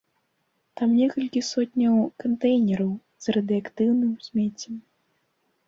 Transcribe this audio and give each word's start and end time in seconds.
Там 0.79 0.93
некалькі 1.01 1.41
сотняў 1.49 1.93
кантэйнераў 2.25 2.89
з 3.27 3.39
радыеактыўным 3.39 4.19
смеццем. 4.27 4.85